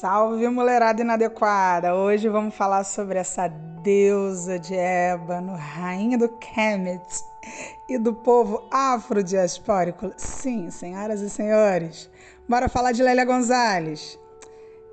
Salve 0.00 0.48
mulherada 0.48 1.02
inadequada! 1.02 1.94
Hoje 1.94 2.26
vamos 2.26 2.54
falar 2.54 2.84
sobre 2.84 3.18
essa 3.18 3.48
deusa 3.48 4.58
de 4.58 4.74
ébano, 4.74 5.54
rainha 5.54 6.16
do 6.16 6.26
Kemet 6.26 7.22
e 7.86 7.98
do 7.98 8.14
povo 8.14 8.66
afrodiaspórico. 8.70 10.10
Sim, 10.16 10.70
senhoras 10.70 11.20
e 11.20 11.28
senhores, 11.28 12.10
bora 12.48 12.66
falar 12.66 12.92
de 12.92 13.02
Lélia 13.02 13.26
Gonzalez. 13.26 14.18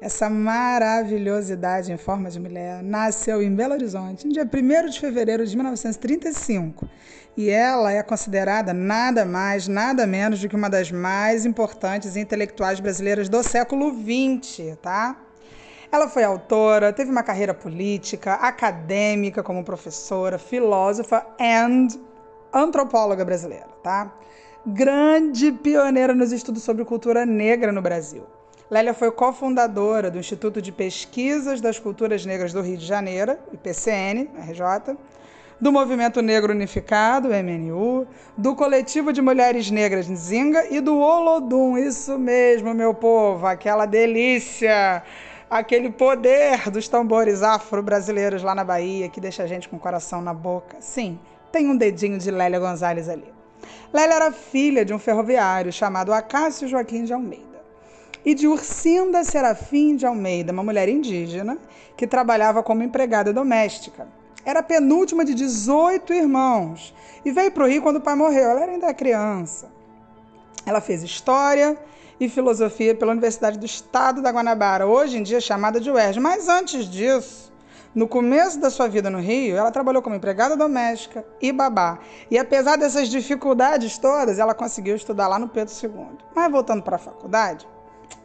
Essa 0.01 0.29
maravilhosidade 0.29 1.89
em 1.89 1.97
forma 1.97 2.29
de 2.29 2.37
mulher 2.37 2.83
nasceu 2.83 3.41
em 3.41 3.55
Belo 3.55 3.75
Horizonte 3.75 4.27
no 4.27 4.33
dia 4.33 4.43
1 4.43 4.89
de 4.89 4.99
fevereiro 4.99 5.47
de 5.47 5.55
1935 5.55 6.85
e 7.37 7.51
ela 7.51 7.91
é 7.91 8.01
considerada 8.01 8.73
nada 8.73 9.23
mais, 9.23 9.67
nada 9.67 10.07
menos 10.07 10.41
do 10.41 10.49
que 10.49 10.55
uma 10.55 10.71
das 10.71 10.91
mais 10.91 11.45
importantes 11.45 12.17
intelectuais 12.17 12.79
brasileiras 12.79 13.29
do 13.29 13.43
século 13.43 13.91
XX, 13.91 14.75
tá? 14.81 15.15
Ela 15.91 16.09
foi 16.09 16.23
autora, 16.23 16.91
teve 16.91 17.11
uma 17.11 17.21
carreira 17.21 17.53
política, 17.53 18.33
acadêmica 18.33 19.43
como 19.43 19.63
professora, 19.63 20.39
filósofa 20.39 21.25
e 21.39 21.87
antropóloga 22.51 23.23
brasileira, 23.23 23.67
tá? 23.83 24.11
Grande 24.65 25.51
pioneira 25.51 26.15
nos 26.15 26.31
estudos 26.31 26.63
sobre 26.63 26.83
cultura 26.83 27.23
negra 27.23 27.71
no 27.71 27.83
Brasil. 27.83 28.23
Lélia 28.69 28.95
foi 28.95 29.11
cofundadora 29.11 30.09
do 30.09 30.17
Instituto 30.17 30.59
de 30.61 30.71
Pesquisas 30.71 31.61
das 31.61 31.77
Culturas 31.79 32.25
Negras 32.25 32.51
do 32.51 32.61
Rio 32.61 32.77
de 32.77 32.85
Janeiro, 32.85 33.37
IPCN, 33.53 34.27
RJ, 34.49 34.97
do 35.59 35.71
Movimento 35.71 36.21
Negro 36.21 36.53
Unificado, 36.53 37.29
MNU, 37.29 38.07
do 38.37 38.55
Coletivo 38.55 39.11
de 39.11 39.21
Mulheres 39.21 39.71
Negras 39.71 40.07
Nzinga 40.07 40.67
e 40.69 40.79
do 40.79 40.97
Olodum. 40.99 41.77
Isso 41.77 42.17
mesmo, 42.17 42.73
meu 42.75 42.93
povo, 42.93 43.47
aquela 43.47 43.87
delícia, 43.87 45.01
aquele 45.49 45.89
poder 45.89 46.69
dos 46.69 46.87
tambores 46.87 47.41
afro-brasileiros 47.41 48.43
lá 48.43 48.53
na 48.53 48.63
Bahia 48.63 49.09
que 49.09 49.19
deixa 49.19 49.43
a 49.43 49.47
gente 49.47 49.67
com 49.67 49.77
o 49.77 49.79
coração 49.79 50.21
na 50.21 50.33
boca. 50.33 50.77
Sim, 50.79 51.19
tem 51.51 51.67
um 51.67 51.75
dedinho 51.75 52.19
de 52.19 52.29
Lélia 52.29 52.59
Gonzalez 52.59 53.09
ali. 53.09 53.33
Lélia 53.91 54.15
era 54.15 54.31
filha 54.31 54.85
de 54.85 54.93
um 54.93 54.99
ferroviário 54.99 55.71
chamado 55.71 56.13
Acácio 56.13 56.67
Joaquim 56.67 57.03
de 57.03 57.13
Almeida 57.13 57.47
e 58.23 58.35
de 58.35 58.47
Ursinda 58.47 59.23
Serafim 59.23 59.95
de 59.95 60.05
Almeida, 60.05 60.51
uma 60.51 60.63
mulher 60.63 60.87
indígena 60.87 61.57
que 61.95 62.05
trabalhava 62.05 62.61
como 62.61 62.83
empregada 62.83 63.33
doméstica. 63.33 64.07
Era 64.47 64.61
a 64.61 64.63
penúltima 64.63 65.25
de 65.25 65.33
18 65.33 66.13
irmãos 66.13 66.95
e 67.25 67.33
veio 67.33 67.51
para 67.51 67.65
o 67.65 67.67
Rio 67.67 67.81
quando 67.81 67.97
o 67.97 68.01
pai 68.01 68.15
morreu. 68.15 68.49
Ela 68.49 68.61
era 68.61 68.71
ainda 68.71 68.93
criança. 68.93 69.69
Ela 70.65 70.79
fez 70.79 71.03
história 71.03 71.77
e 72.17 72.29
filosofia 72.29 72.95
pela 72.95 73.11
Universidade 73.11 73.59
do 73.59 73.65
Estado 73.65 74.21
da 74.21 74.31
Guanabara, 74.31 74.87
hoje 74.87 75.17
em 75.17 75.23
dia 75.23 75.41
chamada 75.41 75.81
de 75.81 75.91
UERJ. 75.91 76.21
Mas 76.21 76.47
antes 76.47 76.85
disso, 76.85 77.51
no 77.93 78.07
começo 78.07 78.57
da 78.57 78.69
sua 78.69 78.87
vida 78.87 79.09
no 79.09 79.19
Rio, 79.19 79.57
ela 79.57 79.69
trabalhou 79.69 80.01
como 80.01 80.15
empregada 80.15 80.55
doméstica 80.55 81.25
e 81.41 81.51
babá. 81.51 81.99
E 82.31 82.39
apesar 82.39 82.77
dessas 82.77 83.09
dificuldades 83.09 83.97
todas, 83.97 84.39
ela 84.39 84.53
conseguiu 84.53 84.95
estudar 84.95 85.27
lá 85.27 85.37
no 85.37 85.49
Pedro 85.49 85.73
II. 85.83 86.17
Mas 86.33 86.49
voltando 86.49 86.81
para 86.81 86.95
a 86.95 86.99
faculdade, 86.99 87.67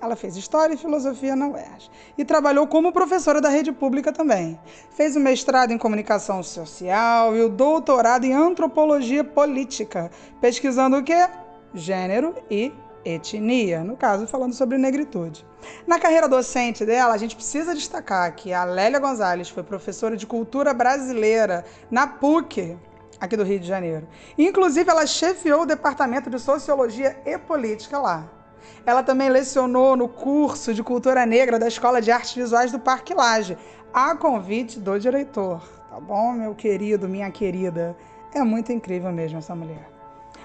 ela 0.00 0.16
fez 0.16 0.37
História 0.37 0.75
e 0.75 0.76
Filosofia 0.76 1.37
na 1.37 1.48
UERJ 1.48 1.91
e 2.19 2.25
trabalhou 2.25 2.66
como 2.66 2.93
professora 2.93 3.41
da 3.41 3.48
rede 3.48 3.70
pública 3.70 4.12
também. 4.12 4.59
Fez 4.91 5.15
o 5.15 5.20
mestrado 5.20 5.72
em 5.72 5.78
Comunicação 5.78 6.43
Social 6.43 7.37
e 7.37 7.43
o 7.43 7.48
doutorado 7.48 8.25
em 8.25 8.32
Antropologia 8.32 9.22
Política, 9.22 10.10
pesquisando 10.41 10.97
o 10.97 11.04
quê? 11.04 11.28
Gênero 11.72 12.34
e 12.50 12.72
etnia, 13.04 13.82
no 13.82 13.97
caso, 13.97 14.26
falando 14.26 14.54
sobre 14.54 14.78
negritude. 14.78 15.44
Na 15.87 15.99
carreira 15.99 16.28
docente 16.28 16.84
dela, 16.84 17.14
a 17.14 17.19
gente 17.19 17.37
precisa 17.37 17.75
destacar 17.75 18.34
que 18.34 18.53
a 18.53 18.64
Lélia 18.64 18.99
Gonzalez 18.99 19.49
foi 19.49 19.62
professora 19.62 20.16
de 20.16 20.26
cultura 20.26 20.75
brasileira 20.75 21.64
na 21.91 22.06
PUC, 22.06 22.76
aqui 23.20 23.37
do 23.37 23.44
Rio 23.44 23.60
de 23.60 23.66
Janeiro. 23.66 24.09
Inclusive, 24.37 24.91
ela 24.91 25.06
chefiou 25.06 25.62
o 25.62 25.66
departamento 25.66 26.28
de 26.28 26.38
Sociologia 26.38 27.20
e 27.25 27.38
Política 27.38 27.99
lá. 27.99 28.41
Ela 28.84 29.03
também 29.03 29.28
lecionou 29.28 29.97
no 29.97 30.09
curso 30.09 30.75
de 30.75 30.83
Cultura 30.83 31.25
Negra 31.27 31.59
da 31.59 31.69
Escola 31.69 32.00
de 32.00 32.11
Artes 32.11 32.34
Visuais 32.34 32.73
do 32.73 32.78
Parque 32.78 33.15
Laje, 33.15 33.56
a 33.93 34.15
convite 34.17 34.81
do 34.81 34.99
diretor. 34.99 35.62
Tá 35.91 36.00
bom, 36.00 36.33
meu 36.33 36.55
querido, 36.55 37.09
minha 37.09 37.31
querida? 37.31 37.97
É 38.34 38.43
muito 38.43 38.73
incrível 38.73 39.12
mesmo 39.12 39.39
essa 39.39 39.55
mulher. 39.55 39.91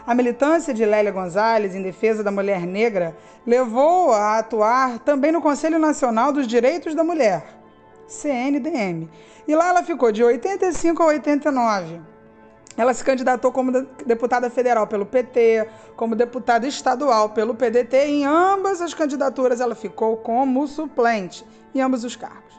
A 0.05 0.13
militância 0.15 0.73
de 0.73 0.85
Lélia 0.85 1.11
Gonzalez 1.11 1.75
em 1.75 1.81
defesa 1.81 2.23
da 2.23 2.31
mulher 2.31 2.61
negra 2.61 3.15
levou 3.45 4.11
a 4.11 4.39
atuar 4.39 4.99
também 4.99 5.31
no 5.31 5.41
Conselho 5.41 5.79
Nacional 5.79 6.31
dos 6.31 6.47
Direitos 6.47 6.95
da 6.95 7.03
Mulher, 7.03 7.43
CNDM. 8.07 9.09
E 9.47 9.55
lá 9.55 9.69
ela 9.69 9.83
ficou 9.83 10.11
de 10.11 10.23
85 10.23 11.03
a 11.03 11.05
89 11.07 12.16
ela 12.77 12.93
se 12.93 13.03
candidatou 13.03 13.51
como 13.51 13.71
deputada 14.05 14.49
federal 14.51 14.85
pelo 14.85 15.05
PT, 15.05 15.67
como 15.95 16.15
deputada 16.15 16.67
estadual 16.67 17.31
pelo 17.31 17.55
PDT. 17.55 17.97
Em 18.05 18.25
ambas 18.25 18.81
as 18.81 18.93
candidaturas, 18.93 19.59
ela 19.59 19.73
ficou 19.73 20.17
como 20.17 20.67
suplente 20.67 21.43
em 21.73 21.81
ambos 21.81 22.03
os 22.03 22.15
cargos. 22.15 22.53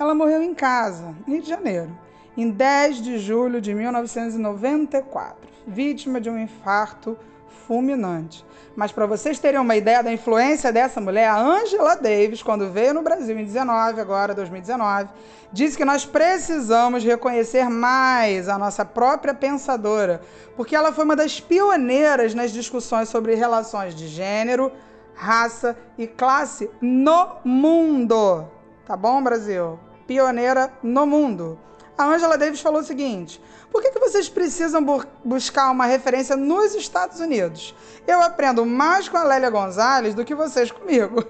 Ela 0.00 0.14
morreu 0.14 0.42
em 0.42 0.54
casa, 0.54 1.14
Rio 1.26 1.42
de 1.42 1.48
Janeiro, 1.48 1.90
em 2.34 2.50
10 2.50 3.02
de 3.02 3.18
julho 3.18 3.60
de 3.60 3.74
1994, 3.74 5.36
vítima 5.66 6.18
de 6.18 6.30
um 6.30 6.38
infarto 6.38 7.18
fulminante. 7.66 8.44
Mas 8.76 8.92
para 8.92 9.06
vocês 9.06 9.38
terem 9.38 9.58
uma 9.58 9.74
ideia 9.74 10.02
da 10.02 10.12
influência 10.12 10.72
dessa 10.72 11.00
mulher, 11.00 11.28
a 11.28 11.40
Angela 11.40 11.96
Davis, 11.96 12.42
quando 12.42 12.70
veio 12.70 12.94
no 12.94 13.02
Brasil 13.02 13.36
em 13.38 13.44
19, 13.44 14.00
agora 14.00 14.34
2019, 14.34 15.08
disse 15.52 15.76
que 15.76 15.84
nós 15.84 16.04
precisamos 16.04 17.02
reconhecer 17.02 17.68
mais 17.68 18.48
a 18.48 18.56
nossa 18.56 18.84
própria 18.84 19.34
pensadora, 19.34 20.20
porque 20.56 20.76
ela 20.76 20.92
foi 20.92 21.04
uma 21.04 21.16
das 21.16 21.40
pioneiras 21.40 22.34
nas 22.34 22.52
discussões 22.52 23.08
sobre 23.08 23.34
relações 23.34 23.94
de 23.94 24.06
gênero, 24.06 24.70
raça 25.14 25.76
e 25.98 26.06
classe 26.06 26.70
no 26.80 27.36
mundo. 27.44 28.46
Tá 28.86 28.96
bom, 28.96 29.22
Brasil? 29.22 29.78
Pioneira 30.06 30.72
no 30.82 31.04
mundo. 31.04 31.58
A 31.98 32.04
Angela 32.04 32.38
Davis 32.38 32.60
falou 32.60 32.80
o 32.80 32.84
seguinte: 32.84 33.42
por 33.78 33.82
que, 33.82 33.92
que 33.92 34.00
vocês 34.00 34.28
precisam 34.28 34.82
bu 34.82 35.04
buscar 35.24 35.70
uma 35.70 35.86
referência 35.86 36.34
nos 36.34 36.74
Estados 36.74 37.20
Unidos? 37.20 37.72
Eu 38.08 38.20
aprendo 38.20 38.66
mais 38.66 39.08
com 39.08 39.16
a 39.16 39.22
Lélia 39.22 39.50
Gonzalez 39.50 40.16
do 40.16 40.24
que 40.24 40.34
vocês 40.34 40.72
comigo. 40.72 41.24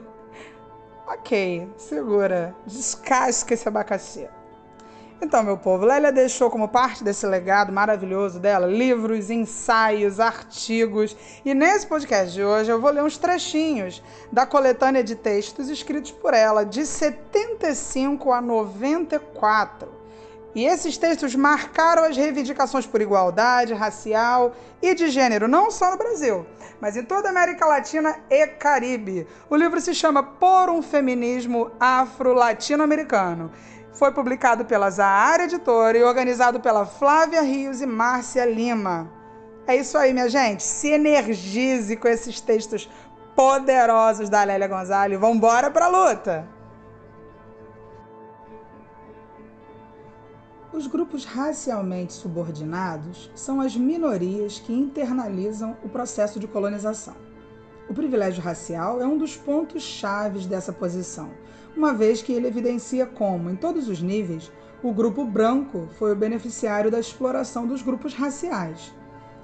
ok, 1.07 1.71
segura, 1.77 2.57
descasca 2.67 3.53
esse 3.53 3.69
abacaxi. 3.69 4.27
Então, 5.21 5.43
meu 5.43 5.59
povo, 5.59 5.85
Lélia 5.85 6.11
deixou 6.11 6.51
como 6.51 6.69
parte 6.69 7.05
desse 7.05 7.27
legado 7.27 7.71
maravilhoso 7.71 8.41
dela 8.41 8.67
livros, 8.67 9.29
ensaios, 9.29 10.19
artigos. 10.19 11.15
E 11.45 11.53
nesse 11.53 11.87
podcast 11.87 12.33
de 12.33 12.43
hoje 12.43 12.73
eu 12.73 12.81
vou 12.81 12.91
ler 12.91 13.03
uns 13.03 13.19
trechinhos 13.19 14.03
da 14.33 14.47
coletânea 14.47 15.05
de 15.05 15.15
textos 15.15 15.69
escritos 15.69 16.13
por 16.13 16.33
ela, 16.33 16.65
de 16.65 16.87
75 16.87 18.33
a 18.33 18.41
94. 18.41 19.98
E 20.59 20.67
esses 20.67 20.99
textos 20.99 21.37
marcaram 21.37 22.03
as 22.03 22.17
reivindicações 22.17 22.85
por 22.85 23.01
igualdade 23.01 23.73
racial 23.75 24.57
e 24.83 24.93
de 24.93 25.09
gênero, 25.09 25.47
não 25.47 25.71
só 25.71 25.93
no 25.93 25.97
Brasil, 25.97 26.45
mas 26.81 26.97
em 26.97 27.05
toda 27.05 27.29
a 27.29 27.31
América 27.31 27.65
Latina 27.65 28.17
e 28.29 28.45
Caribe. 28.45 29.25
O 29.49 29.55
livro 29.55 29.81
se 29.81 29.95
chama 29.95 30.21
Por 30.21 30.69
um 30.69 30.83
Feminismo 30.83 31.71
Afro-Latino-Americano. 31.79 33.53
Foi 33.93 34.11
publicado 34.11 34.65
pela 34.65 34.91
Zahara 34.91 35.45
Editora 35.45 35.97
e 35.97 36.03
organizado 36.03 36.59
pela 36.59 36.85
Flávia 36.85 37.43
Rios 37.43 37.81
e 37.81 37.87
Márcia 37.87 38.45
Lima. 38.45 39.09
É 39.65 39.77
isso 39.77 39.97
aí, 39.97 40.13
minha 40.13 40.29
gente. 40.29 40.65
Se 40.65 40.89
energize 40.89 41.97
com 41.97 42.09
esses 42.09 42.41
textos 42.41 42.91
poderosos 43.37 44.29
da 44.29 44.43
Lélia 44.43 44.67
Gonzalez. 44.67 45.21
Vamos 45.21 45.37
embora 45.37 45.71
para 45.71 45.85
a 45.85 45.89
luta! 45.89 46.58
Os 50.79 50.87
grupos 50.87 51.25
racialmente 51.25 52.13
subordinados 52.13 53.29
são 53.35 53.61
as 53.61 53.77
minorias 53.77 54.61
que 54.61 54.73
internalizam 54.73 55.77
o 55.83 55.89
processo 55.89 56.39
de 56.39 56.47
colonização. 56.47 57.17
O 57.91 57.95
privilégio 57.95 58.41
racial 58.41 59.01
é 59.03 59.05
um 59.05 59.19
dos 59.19 59.37
pontos 59.37 59.83
chaves 59.83 60.47
dessa 60.47 60.73
posição, 60.73 61.33
uma 61.77 61.93
vez 61.93 62.23
que 62.23 62.33
ele 62.33 62.47
evidencia 62.47 63.07
como, 63.07 63.51
em 63.51 63.57
todos 63.57 63.89
os 63.89 64.01
níveis, 64.01 64.53
o 64.81 64.93
grupo 64.93 65.25
branco 65.25 65.89
foi 65.99 66.13
o 66.13 66.17
beneficiário 66.17 66.93
da 66.93 67.01
exploração 67.01 67.67
dos 67.67 67.83
grupos 67.83 68.15
raciais. 68.15 68.95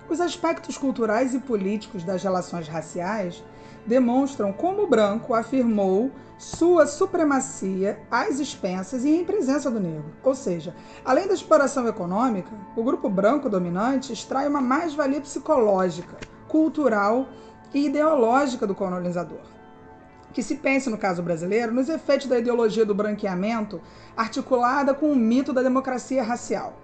Os 0.09 0.21
aspectos 0.21 0.77
culturais 0.77 1.35
e 1.35 1.39
políticos 1.39 2.05
das 2.05 2.23
relações 2.23 2.69
raciais 2.69 3.43
demonstram 3.87 4.53
como 4.53 4.83
o 4.83 4.87
branco 4.87 5.35
afirmou 5.35 6.11
sua 6.39 6.87
supremacia 6.87 7.99
às 8.11 8.39
expensas 8.39 9.05
e 9.05 9.11
em 9.11 9.25
presença 9.25 9.71
do 9.71 9.81
negro. 9.81 10.13
Ou 10.23 10.35
seja, 10.35 10.75
além 11.05 11.27
da 11.27 11.35
exploração 11.35 11.89
econômica, 11.89 12.51
o 12.77 12.83
grupo 12.83 13.09
branco 13.09 13.49
dominante 13.49 14.13
extrai 14.13 14.47
uma 14.47 14.61
mais-valia 14.61 15.21
psicológica, 15.21 16.19
cultural 16.49 17.29
e 17.73 17.87
ideológica 17.87 18.67
do 18.67 18.75
colonizador. 18.75 19.41
Que 20.33 20.43
se 20.43 20.57
pense, 20.57 20.91
no 20.91 20.99
caso 20.99 21.23
brasileiro, 21.23 21.73
nos 21.73 21.89
efeitos 21.89 22.27
da 22.27 22.39
ideologia 22.39 22.85
do 22.85 22.95
branqueamento 22.95 23.81
articulada 24.17 24.93
com 24.93 25.11
o 25.11 25.17
mito 25.17 25.53
da 25.53 25.63
democracia 25.63 26.23
racial. 26.23 26.84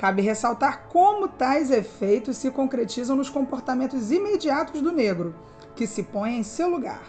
Cabe 0.00 0.22
ressaltar 0.22 0.88
como 0.88 1.28
tais 1.28 1.70
efeitos 1.70 2.38
se 2.38 2.50
concretizam 2.50 3.14
nos 3.14 3.28
comportamentos 3.28 4.10
imediatos 4.10 4.80
do 4.80 4.90
negro, 4.90 5.34
que 5.76 5.86
se 5.86 6.02
põe 6.02 6.38
em 6.38 6.42
seu 6.42 6.70
lugar, 6.70 7.02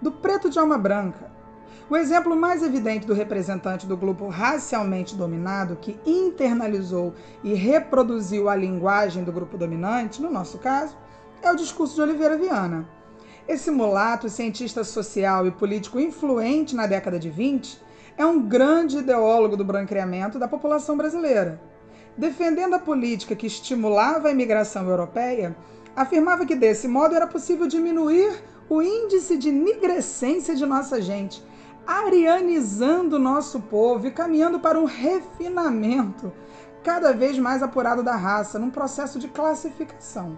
do 0.00 0.12
preto 0.12 0.48
de 0.48 0.56
alma 0.56 0.78
branca. 0.78 1.32
O 1.90 1.96
exemplo 1.96 2.36
mais 2.36 2.62
evidente 2.62 3.08
do 3.08 3.12
representante 3.12 3.88
do 3.88 3.96
grupo 3.96 4.28
racialmente 4.28 5.16
dominado 5.16 5.78
que 5.80 5.98
internalizou 6.06 7.12
e 7.42 7.54
reproduziu 7.54 8.48
a 8.48 8.54
linguagem 8.54 9.24
do 9.24 9.32
grupo 9.32 9.58
dominante, 9.58 10.22
no 10.22 10.30
nosso 10.30 10.58
caso, 10.58 10.96
é 11.42 11.50
o 11.50 11.56
discurso 11.56 11.96
de 11.96 12.02
Oliveira 12.02 12.38
Viana. 12.38 12.88
Esse 13.48 13.68
mulato, 13.68 14.28
cientista 14.28 14.84
social 14.84 15.44
e 15.44 15.50
político 15.50 15.98
influente 15.98 16.76
na 16.76 16.86
década 16.86 17.18
de 17.18 17.30
20, 17.30 17.82
é 18.16 18.24
um 18.24 18.40
grande 18.40 18.98
ideólogo 18.98 19.56
do 19.56 19.64
branqueamento 19.64 20.38
da 20.38 20.46
população 20.46 20.96
brasileira. 20.96 21.60
Defendendo 22.18 22.74
a 22.74 22.80
política 22.80 23.36
que 23.36 23.46
estimulava 23.46 24.26
a 24.26 24.32
imigração 24.32 24.88
europeia, 24.88 25.56
afirmava 25.94 26.44
que 26.44 26.56
desse 26.56 26.88
modo 26.88 27.14
era 27.14 27.28
possível 27.28 27.68
diminuir 27.68 28.42
o 28.68 28.82
índice 28.82 29.36
de 29.36 29.52
nigrescência 29.52 30.56
de 30.56 30.66
nossa 30.66 31.00
gente, 31.00 31.40
arianizando 31.86 33.20
nosso 33.20 33.60
povo 33.60 34.08
e 34.08 34.10
caminhando 34.10 34.58
para 34.58 34.80
um 34.80 34.84
refinamento 34.84 36.32
cada 36.82 37.12
vez 37.12 37.38
mais 37.38 37.62
apurado 37.62 38.02
da 38.02 38.16
raça, 38.16 38.58
num 38.58 38.70
processo 38.70 39.16
de 39.20 39.28
classificação. 39.28 40.36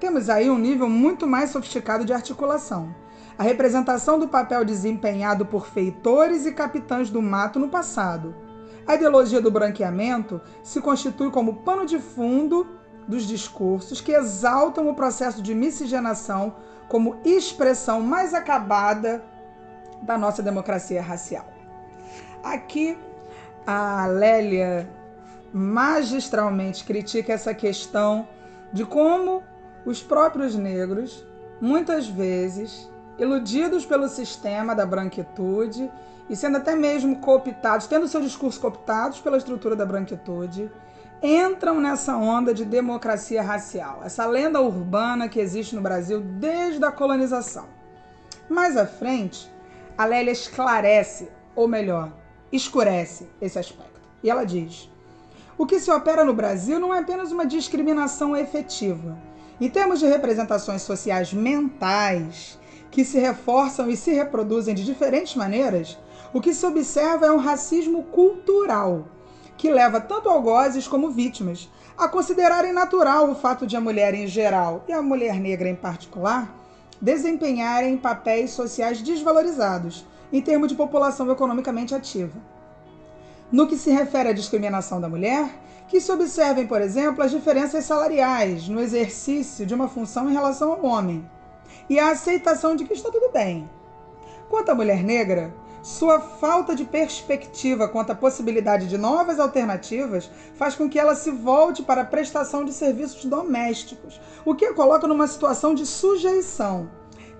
Temos 0.00 0.28
aí 0.28 0.50
um 0.50 0.58
nível 0.58 0.88
muito 0.88 1.24
mais 1.24 1.50
sofisticado 1.50 2.04
de 2.04 2.12
articulação. 2.12 2.92
A 3.38 3.44
representação 3.44 4.18
do 4.18 4.26
papel 4.26 4.64
desempenhado 4.64 5.46
por 5.46 5.68
feitores 5.68 6.46
e 6.46 6.52
capitães 6.52 7.10
do 7.10 7.22
mato 7.22 7.60
no 7.60 7.68
passado. 7.68 8.45
A 8.86 8.94
ideologia 8.94 9.40
do 9.40 9.50
branqueamento 9.50 10.40
se 10.62 10.80
constitui 10.80 11.30
como 11.30 11.56
pano 11.56 11.84
de 11.84 11.98
fundo 11.98 12.66
dos 13.06 13.24
discursos 13.24 14.00
que 14.00 14.12
exaltam 14.12 14.88
o 14.88 14.94
processo 14.94 15.42
de 15.42 15.54
miscigenação 15.54 16.54
como 16.88 17.16
expressão 17.24 18.00
mais 18.00 18.32
acabada 18.32 19.24
da 20.02 20.16
nossa 20.16 20.42
democracia 20.42 21.02
racial. 21.02 21.46
Aqui 22.44 22.96
a 23.66 24.06
Lélia 24.06 24.88
magistralmente 25.52 26.84
critica 26.84 27.32
essa 27.32 27.52
questão 27.52 28.28
de 28.72 28.84
como 28.84 29.42
os 29.84 30.02
próprios 30.02 30.54
negros, 30.54 31.26
muitas 31.60 32.06
vezes, 32.06 32.90
iludidos 33.18 33.84
pelo 33.84 34.08
sistema 34.08 34.74
da 34.74 34.84
branquitude 34.84 35.90
e 36.28 36.36
sendo 36.36 36.56
até 36.56 36.74
mesmo 36.74 37.16
cooptados, 37.16 37.86
tendo 37.86 38.08
seu 38.08 38.20
discurso 38.20 38.60
cooptados 38.60 39.20
pela 39.20 39.36
estrutura 39.36 39.76
da 39.76 39.86
branquitude, 39.86 40.70
entram 41.22 41.80
nessa 41.80 42.16
onda 42.16 42.52
de 42.52 42.64
democracia 42.64 43.42
racial, 43.42 44.00
essa 44.04 44.26
lenda 44.26 44.60
urbana 44.60 45.28
que 45.28 45.40
existe 45.40 45.74
no 45.74 45.80
Brasil 45.80 46.20
desde 46.20 46.84
a 46.84 46.92
colonização. 46.92 47.66
Mais 48.48 48.76
à 48.76 48.86
frente, 48.86 49.50
a 49.96 50.04
Lélia 50.04 50.32
esclarece, 50.32 51.28
ou 51.54 51.66
melhor, 51.66 52.12
escurece 52.52 53.28
esse 53.40 53.58
aspecto. 53.58 54.00
E 54.22 54.30
ela 54.30 54.44
diz: 54.44 54.90
o 55.58 55.66
que 55.66 55.80
se 55.80 55.90
opera 55.90 56.24
no 56.24 56.34
Brasil 56.34 56.78
não 56.78 56.94
é 56.94 56.98
apenas 56.98 57.32
uma 57.32 57.46
discriminação 57.46 58.36
efetiva. 58.36 59.16
Em 59.58 59.70
termos 59.70 59.98
de 59.98 60.06
representações 60.06 60.82
sociais 60.82 61.32
mentais, 61.32 62.58
que 62.90 63.04
se 63.04 63.18
reforçam 63.18 63.88
e 63.88 63.96
se 63.96 64.12
reproduzem 64.12 64.74
de 64.74 64.84
diferentes 64.84 65.34
maneiras, 65.34 65.98
o 66.36 66.40
que 66.40 66.52
se 66.52 66.66
observa 66.66 67.24
é 67.24 67.32
um 67.32 67.38
racismo 67.38 68.02
cultural 68.02 69.08
que 69.56 69.72
leva 69.72 69.98
tanto 69.98 70.28
algozes 70.28 70.86
como 70.86 71.10
vítimas 71.10 71.66
a 71.96 72.06
considerarem 72.08 72.74
natural 72.74 73.30
o 73.30 73.34
fato 73.34 73.66
de 73.66 73.74
a 73.74 73.80
mulher 73.80 74.12
em 74.12 74.26
geral 74.26 74.84
e 74.86 74.92
a 74.92 75.00
mulher 75.00 75.40
negra 75.40 75.66
em 75.66 75.74
particular 75.74 76.54
desempenharem 77.00 77.96
papéis 77.96 78.50
sociais 78.50 79.00
desvalorizados 79.00 80.04
em 80.30 80.42
termos 80.42 80.68
de 80.68 80.74
população 80.74 81.32
economicamente 81.32 81.94
ativa. 81.94 82.38
No 83.50 83.66
que 83.66 83.78
se 83.78 83.90
refere 83.90 84.28
à 84.28 84.32
discriminação 84.34 85.00
da 85.00 85.08
mulher, 85.08 85.48
que 85.88 86.02
se 86.02 86.12
observem, 86.12 86.66
por 86.66 86.82
exemplo, 86.82 87.24
as 87.24 87.30
diferenças 87.30 87.86
salariais 87.86 88.68
no 88.68 88.82
exercício 88.82 89.64
de 89.64 89.74
uma 89.74 89.88
função 89.88 90.28
em 90.28 90.34
relação 90.34 90.70
ao 90.70 90.84
homem 90.84 91.26
e 91.88 91.98
a 91.98 92.10
aceitação 92.10 92.76
de 92.76 92.84
que 92.84 92.92
está 92.92 93.10
tudo 93.10 93.32
bem. 93.32 93.66
Quanto 94.50 94.68
à 94.68 94.74
mulher 94.74 95.02
negra, 95.02 95.50
sua 95.86 96.18
falta 96.18 96.74
de 96.74 96.84
perspectiva 96.84 97.86
quanto 97.86 98.10
à 98.10 98.14
possibilidade 98.16 98.88
de 98.88 98.98
novas 98.98 99.38
alternativas 99.38 100.28
faz 100.56 100.74
com 100.74 100.90
que 100.90 100.98
ela 100.98 101.14
se 101.14 101.30
volte 101.30 101.80
para 101.80 102.02
a 102.02 102.04
prestação 102.04 102.64
de 102.64 102.72
serviços 102.72 103.24
domésticos, 103.24 104.20
o 104.44 104.52
que 104.52 104.64
a 104.64 104.74
coloca 104.74 105.06
numa 105.06 105.28
situação 105.28 105.76
de 105.76 105.86
sujeição, 105.86 106.90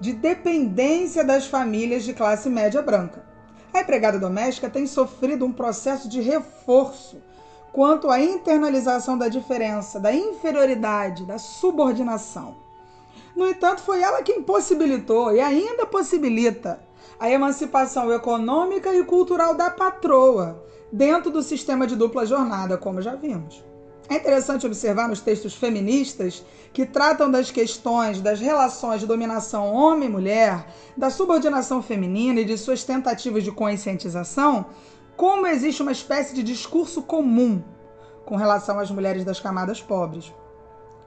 de 0.01 0.13
dependência 0.13 1.25
das 1.25 1.49
famílias 1.49 2.05
de 2.05 2.15
classe 2.15 2.49
média 2.49 2.81
branca. 2.81 3.27
A 3.75 3.81
empregada 3.81 4.17
doméstica 4.17 4.71
tem 4.71 4.87
sofrido 4.87 5.45
um 5.45 5.53
processo 5.53 6.09
de 6.09 6.21
reforço 6.21 7.21
quanto 7.73 8.09
à 8.09 8.21
internalização 8.21 9.19
da 9.19 9.27
diferença, 9.27 9.99
da 9.99 10.15
inferioridade, 10.15 11.27
da 11.27 11.37
subordinação. 11.37 12.55
No 13.35 13.45
entanto, 13.49 13.83
foi 13.83 14.01
ela 14.01 14.23
quem 14.23 14.41
possibilitou 14.41 15.35
e 15.35 15.41
ainda 15.41 15.85
possibilita 15.85 16.86
a 17.19 17.31
emancipação 17.31 18.13
econômica 18.13 18.95
e 18.95 19.05
cultural 19.05 19.55
da 19.55 19.71
patroa 19.71 20.63
dentro 20.93 21.31
do 21.31 21.43
sistema 21.43 21.87
de 21.87 21.97
dupla 21.97 22.27
jornada, 22.27 22.77
como 22.77 23.03
já 23.03 23.15
vimos. 23.15 23.65
É 24.09 24.17
interessante 24.17 24.67
observar 24.67 25.09
nos 25.09 25.21
textos 25.21 25.55
feministas 25.55 26.45
que 26.73 26.87
tratam 26.87 27.29
das 27.29 27.51
questões 27.51 28.21
das 28.21 28.39
relações 28.39 29.01
de 29.01 29.07
dominação 29.07 29.73
homem-mulher, 29.73 30.69
da 30.97 31.11
subordinação 31.11 31.83
feminina 31.83 32.41
e 32.41 32.45
de 32.45 32.57
suas 32.57 32.85
tentativas 32.85 33.43
de 33.43 33.51
conscientização, 33.51 34.67
como 35.17 35.47
existe 35.47 35.83
uma 35.83 35.91
espécie 35.91 36.35
de 36.35 36.43
discurso 36.43 37.03
comum 37.03 37.63
com 38.25 38.37
relação 38.37 38.79
às 38.79 38.91
mulheres 38.91 39.25
das 39.25 39.41
camadas 39.41 39.81
pobres, 39.81 40.33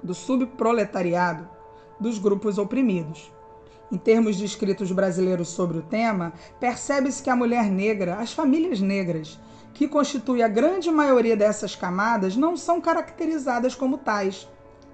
do 0.04 0.14
subproletariado, 0.14 1.48
dos 2.00 2.18
grupos 2.18 2.58
oprimidos. 2.58 3.32
Em 3.92 3.98
termos 3.98 4.36
de 4.36 4.46
escritos 4.46 4.92
brasileiros 4.92 5.48
sobre 5.48 5.80
o 5.80 5.82
tema, 5.82 6.32
percebe-se 6.60 7.24
que 7.24 7.30
a 7.30 7.36
mulher 7.36 7.72
negra, 7.72 8.18
as 8.18 8.32
famílias 8.32 8.80
negras, 8.80 9.40
que 9.74 9.88
constituem 9.88 10.44
a 10.44 10.48
grande 10.48 10.92
maioria 10.92 11.36
dessas 11.36 11.76
camadas, 11.76 12.36
não 12.36 12.56
são 12.56 12.80
caracterizadas 12.80 13.74
como 13.74 13.98
tais. 13.98 14.48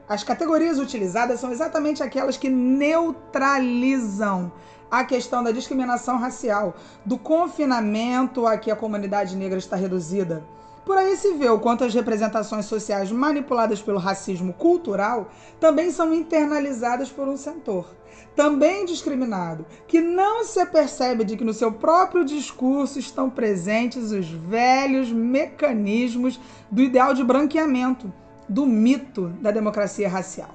As 0.08 0.24
categorias 0.24 0.80
utilizadas 0.80 1.42
são 1.42 1.52
exatamente 1.52 2.02
aquelas 2.02 2.38
que 2.38 2.50
neutralizam 2.50 4.50
a 4.90 5.04
questão 5.04 5.44
da 5.44 5.52
discriminação 5.52 6.18
racial, 6.18 6.74
do 7.06 7.18
confinamento 7.18 8.48
a 8.48 8.58
que 8.58 8.72
a 8.72 8.78
comunidade 8.78 9.36
negra 9.36 9.60
está 9.60 9.76
reduzida 9.76 10.42
por 10.86 11.00
aí 11.00 11.18
se 11.18 11.34
vê 11.34 11.50
o 11.50 11.60
quanto 11.60 11.84
as 11.84 11.96
representações 11.96 12.66
sociais 12.66 13.12
manipuladas 13.12 13.82
pelo 13.82 13.98
racismo 13.98 14.54
cultural 14.54 15.32
também 15.60 15.90
são 15.92 16.14
internalizadas 16.14 17.10
por 17.10 17.28
um 17.28 17.36
setor, 17.36 17.88
também 18.36 18.86
discriminado, 18.86 19.66
que 19.88 20.00
não 20.00 20.46
se 20.46 20.64
percebe 20.68 21.24
de 21.24 21.36
que 21.36 21.44
no 21.44 21.54
seu 21.54 21.72
próprio 21.72 22.24
discurso 22.24 23.00
estão 23.00 23.32
presentes 23.32 24.12
os 24.12 24.30
velhos 24.30 25.12
mecanismos 25.12 26.40
do 26.70 26.84
ideal 26.84 27.16
de 27.16 27.24
branqueamento, 27.24 28.14
do 28.48 28.68
mito 28.68 29.30
da 29.42 29.50
democracia 29.50 30.08
racial. 30.08 30.54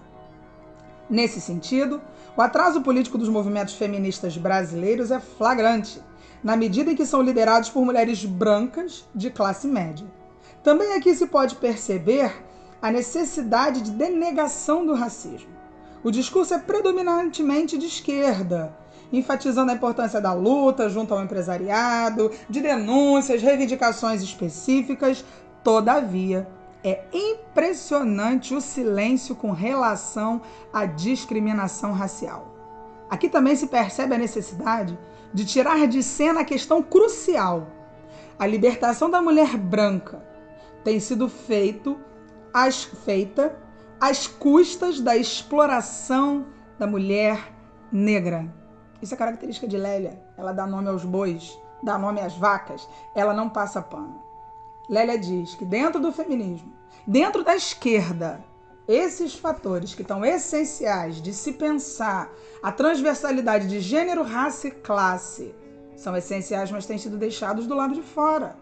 Nesse 1.08 1.40
sentido, 1.40 2.00
o 2.37 2.40
atraso 2.40 2.82
político 2.82 3.18
dos 3.18 3.28
movimentos 3.28 3.75
feministas 3.75 4.37
brasileiros 4.37 5.10
é 5.10 5.18
flagrante, 5.18 6.00
na 6.40 6.56
medida 6.56 6.92
em 6.92 6.94
que 6.94 7.04
são 7.04 7.20
liderados 7.20 7.68
por 7.68 7.84
mulheres 7.84 8.25
brancas 8.25 9.04
de 9.12 9.28
classe 9.28 9.66
média 9.66 10.06
Também 10.62 10.95
aqui 10.95 11.14
se 11.14 11.26
pode 11.26 11.55
perceber 11.55 12.33
a 12.83 12.90
necessidade 12.90 13.81
de 13.81 13.90
denegação 13.90 14.85
do 14.85 14.95
racismo. 14.95 15.49
O 16.02 16.11
discurso 16.11 16.55
é 16.55 16.59
predominantemente 16.59 17.79
de 17.79 17.87
esquerda, 17.87 18.75
enfatizando 19.12 19.71
a 19.71 19.75
importância 19.75 20.21
da 20.21 20.33
luta 20.33 20.88
junto 20.88 21.14
ao 21.14 21.23
empresariado, 21.23 22.31
de 22.49 22.61
denúncias, 22.61 23.43
reivindicações 23.43 24.23
específicas. 24.23 25.25
Todavia, 25.64 26.49
é 26.83 27.05
impressionante 27.12 28.55
o 28.55 28.61
silêncio 28.61 29.35
com 29.35 29.52
relação 29.52 30.40
à 30.73 30.87
discriminação 30.87 31.93
racial. 31.93 32.55
Aqui 33.11 33.29
também 33.29 33.57
se 33.57 33.67
percebe 33.67 34.14
a 34.14 34.19
necessidade 34.19 34.99
de 35.33 35.45
tirar 35.45 35.87
de 35.87 36.02
cena 36.02 36.40
a 36.40 36.45
questão 36.45 36.83
crucial. 36.83 37.67
A 38.38 38.47
libertação 38.47 39.11
da 39.11 39.21
mulher 39.21 39.57
branca 39.59 40.29
tem 40.84 40.99
sido 41.00 41.28
feito, 41.28 41.99
as, 42.52 42.84
feita 42.84 43.56
às 44.00 44.26
custas 44.26 45.00
da 45.00 45.16
exploração 45.16 46.46
da 46.78 46.87
mulher 46.87 47.52
negra. 47.92 48.52
Isso 49.02 49.14
é 49.14 49.16
característica 49.16 49.68
de 49.68 49.76
Lélia. 49.76 50.22
Ela 50.37 50.52
dá 50.52 50.66
nome 50.66 50.88
aos 50.88 51.04
bois, 51.04 51.58
dá 51.82 51.99
nome 51.99 52.20
às 52.20 52.34
vacas, 52.37 52.88
ela 53.14 53.34
não 53.34 53.49
passa 53.49 53.82
pano. 53.82 54.22
Lélia 54.88 55.18
diz 55.18 55.54
que 55.54 55.64
dentro 55.64 56.00
do 56.00 56.12
feminismo, 56.12 56.72
dentro 57.06 57.44
da 57.44 57.54
esquerda, 57.54 58.42
esses 58.88 59.34
fatores 59.34 59.94
que 59.94 60.02
estão 60.02 60.25
essenciais 60.25 61.22
de 61.22 61.32
se 61.32 61.52
pensar 61.52 62.28
a 62.62 62.72
transversalidade 62.72 63.68
de 63.68 63.80
gênero, 63.80 64.22
raça 64.22 64.68
e 64.68 64.70
classe 64.72 65.54
são 65.94 66.16
essenciais, 66.16 66.70
mas 66.70 66.87
têm 66.87 66.99
sido 66.99 67.16
deixados 67.16 67.66
do 67.66 67.75
lado 67.75 67.94
de 67.94 68.02
fora. 68.02 68.56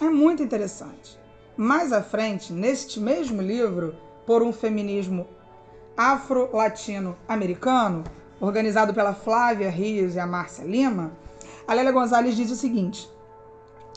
É 0.00 0.08
muito 0.08 0.42
interessante. 0.42 1.18
Mais 1.58 1.92
à 1.92 2.02
frente, 2.02 2.54
neste 2.54 2.98
mesmo 2.98 3.42
livro, 3.42 3.94
por 4.24 4.42
um 4.42 4.50
feminismo 4.50 5.26
afro-latino-americano, 5.94 8.04
organizado 8.40 8.94
pela 8.94 9.12
Flávia 9.12 9.68
Rios 9.68 10.14
e 10.14 10.18
a 10.18 10.26
Márcia 10.26 10.64
Lima, 10.64 11.12
a 11.68 11.74
Lélia 11.74 11.92
Gonzalez 11.92 12.34
diz 12.34 12.50
o 12.50 12.56
seguinte: 12.56 13.10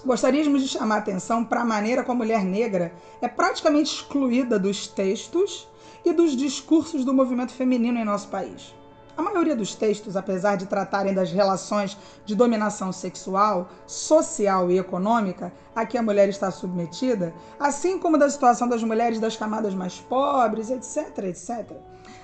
Gostaríamos 0.06 0.62
de 0.62 0.68
chamar 0.68 0.96
a 0.96 0.98
atenção 0.98 1.46
para 1.46 1.62
a 1.62 1.66
maneira 1.66 2.04
como 2.04 2.22
a 2.22 2.26
mulher 2.26 2.44
negra 2.44 2.94
é 3.22 3.30
praticamente 3.30 3.96
excluída 3.96 4.60
dos 4.60 4.88
textos 4.88 5.70
e 6.04 6.12
dos 6.12 6.36
discursos 6.36 7.06
do 7.06 7.14
movimento 7.14 7.54
feminino 7.54 7.98
em 7.98 8.04
nosso 8.04 8.28
país. 8.28 8.76
A 9.16 9.22
maioria 9.22 9.56
dos 9.56 9.76
textos, 9.76 10.18
apesar 10.18 10.56
de 10.56 10.66
tratarem 10.66 11.14
das 11.14 11.32
relações 11.32 11.96
de 12.26 12.36
dominação 12.36 12.92
sexual, 12.92 13.70
social 13.86 14.72
e 14.72 14.80
econômica 14.80 15.54
a 15.76 15.86
que 15.86 15.98
a 15.98 16.02
mulher 16.02 16.30
está 16.30 16.50
submetida, 16.50 17.34
assim 17.60 18.00
como 18.00 18.18
da 18.18 18.28
situação 18.28 18.68
das 18.68 18.84
mulheres 18.84 19.20
das 19.20 19.38
camadas 19.38 19.76
mais 19.76 20.00
pobres, 20.00 20.72
etc., 20.72 21.26
etc., 21.26 21.72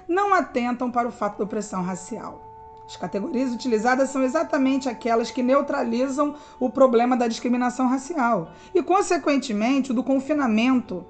não 0.07 0.33
atentam 0.33 0.89
para 0.89 1.07
o 1.07 1.11
fato 1.11 1.37
da 1.37 1.43
opressão 1.43 1.83
racial. 1.83 2.49
As 2.87 2.97
categorias 2.97 3.53
utilizadas 3.53 4.09
são 4.09 4.23
exatamente 4.23 4.89
aquelas 4.89 5.29
que 5.29 5.43
neutralizam 5.43 6.33
o 6.59 6.71
problema 6.71 7.15
da 7.15 7.27
discriminação 7.27 7.87
racial 7.87 8.49
e, 8.73 8.81
consequentemente, 8.81 9.93
do 9.93 10.03
confinamento 10.03 11.05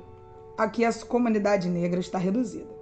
a 0.58 0.68
que 0.68 0.84
a 0.84 0.92
comunidade 0.94 1.70
negra 1.70 2.02
está 2.02 2.18
reduzida. 2.18 2.78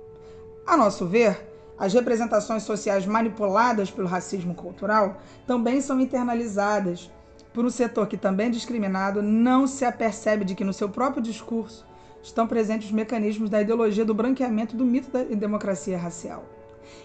A 0.66 0.76
nosso 0.76 1.06
ver, 1.06 1.57
as 1.78 1.94
representações 1.94 2.64
sociais 2.64 3.06
manipuladas 3.06 3.92
pelo 3.92 4.08
racismo 4.08 4.56
cultural 4.56 5.18
também 5.46 5.80
são 5.82 6.00
internalizadas 6.00 7.12
por 7.54 7.66
um 7.66 7.70
setor 7.70 8.08
que 8.08 8.18
também 8.18 8.48
é 8.48 8.52
discriminado 8.52 9.22
não 9.22 9.68
se 9.68 9.86
apercebe 9.86 10.46
de 10.46 10.56
que 10.56 10.64
no 10.64 10.74
seu 10.74 10.90
próprio 10.90 11.22
discurso 11.22 11.86
estão 12.22 12.48
presentes 12.48 12.88
os 12.88 12.94
mecanismos 12.94 13.50
da 13.50 13.62
ideologia 13.62 14.06
do 14.06 14.14
branqueamento 14.14 14.76
do 14.76 14.86
mito 14.86 15.10
da 15.10 15.24
democracia 15.24 15.98
racial. 15.98 16.44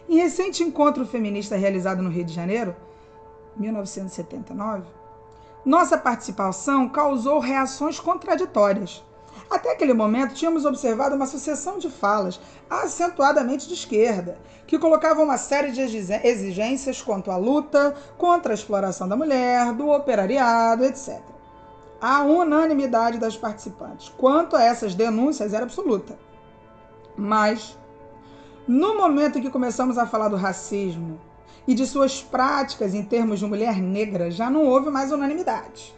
Em 0.09 0.17
recente 0.17 0.63
encontro 0.63 1.07
feminista 1.07 1.57
realizado 1.57 2.03
no 2.03 2.11
Rio 2.11 2.25
de 2.25 2.33
Janeiro, 2.33 2.75
1979, 3.57 4.85
nossa 5.65 5.97
participação 5.97 6.89
causou 6.89 7.39
reações 7.39 8.01
contraditórias. 8.01 9.05
Até 9.53 9.71
aquele 9.71 9.93
momento, 9.93 10.33
tínhamos 10.33 10.65
observado 10.65 11.15
uma 11.15 11.27
sucessão 11.27 11.77
de 11.77 11.91
falas, 11.91 12.41
acentuadamente 12.71 13.69
de 13.69 13.75
esquerda, 13.75 14.39
que 14.67 14.79
colocavam 14.79 15.25
uma 15.25 15.37
série 15.37 15.73
de 15.73 15.83
exigências 15.83 17.03
quanto 17.03 17.31
à 17.31 17.37
luta 17.37 17.95
contra 18.17 18.55
a 18.55 18.55
exploração 18.55 19.07
da 19.07 19.15
mulher, 19.15 19.75
do 19.75 19.91
operariado, 19.91 20.87
etc. 20.87 21.21
A 22.01 22.23
unanimidade 22.23 23.19
das 23.19 23.37
participantes 23.37 24.09
quanto 24.17 24.57
a 24.57 24.63
essas 24.63 24.95
denúncias 24.95 25.53
era 25.53 25.65
absoluta. 25.65 26.19
Mas 27.15 27.79
no 28.67 28.97
momento 28.97 29.39
em 29.39 29.43
que 29.43 29.51
começamos 29.51 29.99
a 29.99 30.07
falar 30.07 30.29
do 30.29 30.37
racismo 30.37 31.21
e 31.69 31.75
de 31.75 31.87
suas 31.87 32.23
práticas 32.23 32.95
em 32.95 33.05
termos 33.05 33.39
de 33.39 33.45
mulher 33.45 33.77
negra, 33.77 34.31
já 34.31 34.49
não 34.49 34.65
houve 34.65 34.89
mais 34.89 35.13
unanimidade. 35.13 35.95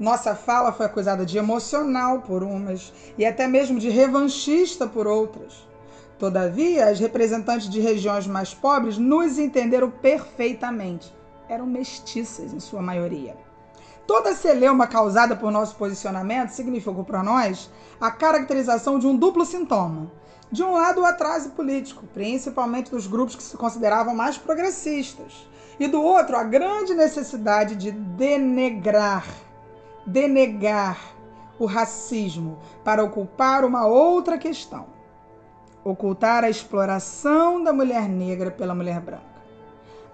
Nossa 0.00 0.34
fala 0.34 0.72
foi 0.72 0.86
acusada 0.86 1.26
de 1.26 1.36
emocional 1.36 2.22
por 2.22 2.42
umas 2.42 2.90
e 3.18 3.26
até 3.26 3.46
mesmo 3.46 3.78
de 3.78 3.90
revanchista 3.90 4.86
por 4.86 5.06
outras. 5.06 5.68
Todavia, 6.18 6.88
as 6.88 6.98
representantes 6.98 7.68
de 7.68 7.80
regiões 7.80 8.26
mais 8.26 8.54
pobres 8.54 8.96
nos 8.96 9.38
entenderam 9.38 9.90
perfeitamente. 9.90 11.14
Eram 11.50 11.66
mestiças 11.66 12.54
em 12.54 12.60
sua 12.60 12.80
maioria. 12.80 13.36
Toda 14.06 14.34
celeuma 14.34 14.86
causada 14.86 15.36
por 15.36 15.52
nosso 15.52 15.76
posicionamento 15.76 16.48
significou 16.48 17.04
para 17.04 17.22
nós 17.22 17.70
a 18.00 18.10
caracterização 18.10 18.98
de 18.98 19.06
um 19.06 19.14
duplo 19.14 19.44
sintoma 19.44 20.10
de 20.50 20.64
um 20.64 20.72
lado, 20.72 21.02
o 21.02 21.04
atraso 21.04 21.50
político, 21.50 22.04
principalmente 22.12 22.90
dos 22.90 23.06
grupos 23.06 23.36
que 23.36 23.42
se 23.42 23.56
consideravam 23.56 24.14
mais 24.14 24.36
progressistas, 24.36 25.48
e 25.78 25.86
do 25.86 26.02
outro, 26.02 26.36
a 26.36 26.42
grande 26.42 26.92
necessidade 26.92 27.76
de 27.76 27.92
denegrar, 27.92 29.24
denegar 30.06 30.98
o 31.58 31.66
racismo 31.66 32.58
para 32.82 33.04
ocupar 33.04 33.64
uma 33.64 33.86
outra 33.86 34.38
questão: 34.38 34.86
ocultar 35.84 36.44
a 36.44 36.50
exploração 36.50 37.62
da 37.62 37.72
mulher 37.72 38.08
negra 38.08 38.50
pela 38.50 38.74
mulher 38.74 39.00
branca. 39.00 39.30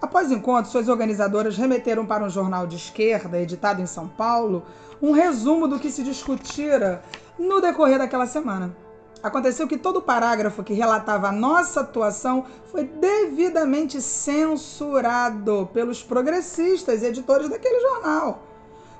Após 0.00 0.30
o 0.30 0.34
encontro, 0.34 0.70
suas 0.70 0.88
organizadoras 0.88 1.56
remeteram 1.56 2.04
para 2.04 2.22
um 2.22 2.28
jornal 2.28 2.66
de 2.66 2.76
esquerda, 2.76 3.40
editado 3.40 3.80
em 3.80 3.86
São 3.86 4.06
Paulo, 4.06 4.62
um 5.00 5.12
resumo 5.12 5.66
do 5.66 5.78
que 5.78 5.90
se 5.90 6.02
discutira 6.02 7.02
no 7.38 7.60
decorrer 7.60 7.98
daquela 7.98 8.26
semana. 8.26 8.76
Aconteceu 9.22 9.66
que 9.66 9.78
todo 9.78 10.02
parágrafo 10.02 10.62
que 10.62 10.74
relatava 10.74 11.28
a 11.28 11.32
nossa 11.32 11.80
atuação 11.80 12.44
foi 12.70 12.84
devidamente 12.84 14.00
censurado 14.00 15.68
pelos 15.72 16.02
progressistas 16.02 17.02
editores 17.02 17.48
daquele 17.48 17.80
jornal. 17.80 18.42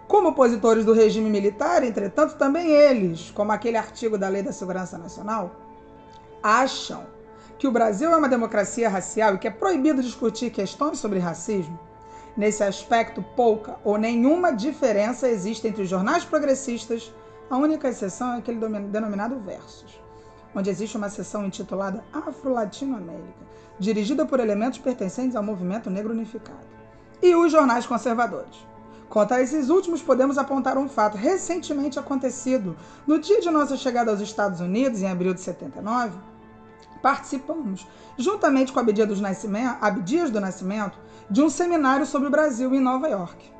Como 0.07 0.29
opositores 0.29 0.85
do 0.85 0.93
regime 0.93 1.29
militar, 1.29 1.83
entretanto, 1.83 2.37
também 2.37 2.71
eles, 2.71 3.31
como 3.31 3.53
aquele 3.53 3.77
artigo 3.77 4.17
da 4.17 4.29
Lei 4.29 4.43
da 4.43 4.53
Segurança 4.53 4.97
Nacional, 4.97 5.57
acham 6.43 7.05
que 7.59 7.67
o 7.67 7.73
Brasil 7.73 8.13
é 8.13 8.17
uma 8.17 8.29
democracia 8.29 8.89
racial 8.89 9.35
e 9.35 9.39
que 9.39 9.49
é 9.49 9.51
proibido 9.51 10.03
discutir 10.03 10.51
questões 10.51 10.99
sobre 10.99 11.19
racismo. 11.19 11.79
Nesse 12.37 12.63
aspecto, 12.63 13.25
pouca 13.35 13.77
ou 13.83 13.97
nenhuma 13.97 14.53
diferença 14.53 15.29
existe 15.29 15.67
entre 15.67 15.83
os 15.83 15.89
jornais 15.89 16.25
progressistas, 16.25 17.13
a 17.51 17.57
única 17.57 17.89
exceção 17.89 18.35
é 18.35 18.39
aquele 18.39 18.61
denominado 18.89 19.39
Versos 19.41 20.07
onde 20.57 20.71
existe 20.71 20.97
uma 20.97 21.11
seção 21.11 21.45
intitulada 21.45 22.03
Afro-Latino-América, 22.11 23.47
dirigida 23.79 24.25
por 24.25 24.41
elementos 24.41 24.79
pertencentes 24.79 25.37
ao 25.37 25.43
movimento 25.43 25.91
negro 25.91 26.15
unificado, 26.15 26.67
e 27.23 27.35
os 27.35 27.53
jornais 27.53 27.87
conservadores. 27.87 28.67
Quanto 29.09 29.35
a 29.35 29.41
esses 29.41 29.69
últimos, 29.69 30.03
podemos 30.03 30.37
apontar 30.37 30.77
um 30.77 30.89
fato 30.89 31.17
recentemente 31.17 31.99
acontecido. 31.99 32.77
No 33.07 33.19
dia 33.19 33.41
de 33.41 33.51
nossa 33.51 33.77
chegada 33.77 34.11
aos 34.11 34.21
Estados 34.21 34.61
Unidos, 34.61 35.01
em 35.01 35.09
abril 35.09 35.33
de 35.33 35.41
79, 35.41 36.19
participamos, 37.01 37.87
juntamente 38.19 38.73
com 38.73 38.81
Abdias, 38.81 39.21
Nascimento, 39.21 39.77
Abdias 39.81 40.31
do 40.31 40.41
Nascimento, 40.41 40.99
de 41.31 41.41
um 41.41 41.49
seminário 41.49 42.05
sobre 42.05 42.29
o 42.29 42.31
Brasil 42.31 42.75
em 42.75 42.81
Nova 42.81 43.09
York. 43.09 43.53